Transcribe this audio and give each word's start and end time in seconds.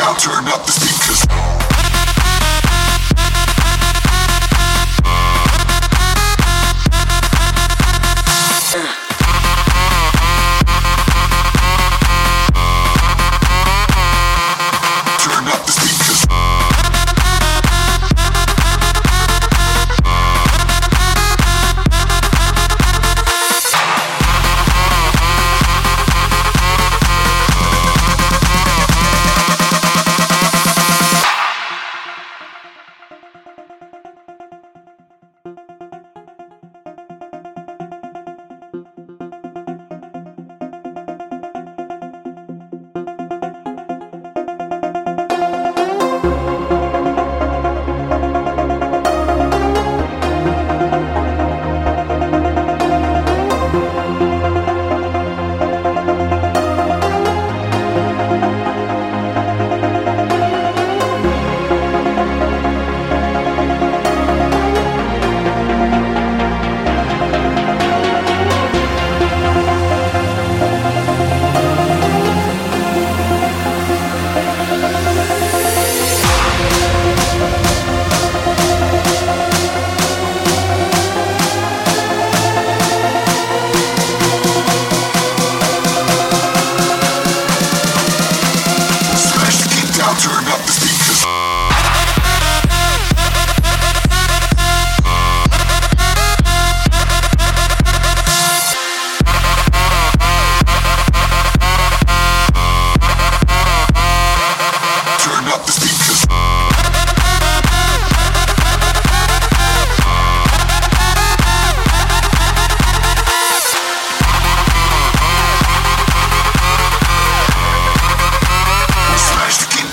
down, 0.00 0.16
turn 0.16 0.48
up 0.48 0.64
the 0.64 0.72
speakers. 0.72 1.59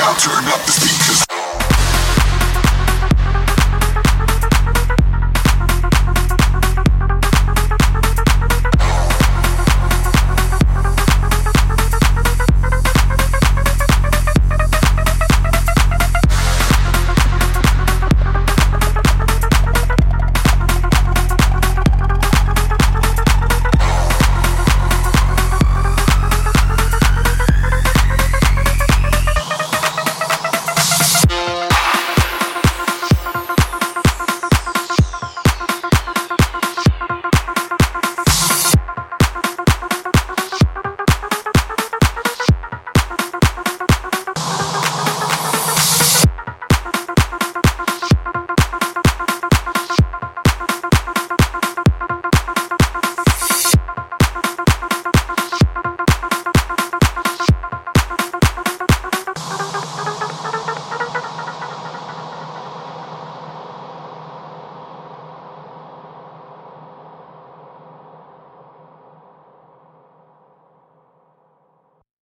Down, 0.00 0.16
turn 0.16 0.44
up 0.48 0.64
the 0.64 0.72
speakers. 0.72 1.39